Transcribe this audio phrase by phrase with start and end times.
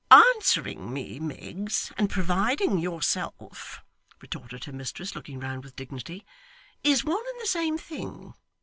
[0.09, 3.83] 'Answering me, Miggs, and providing yourself,'
[4.19, 6.25] retorted her mistress, looking round with dignity,
[6.83, 8.33] 'is one and the same thing.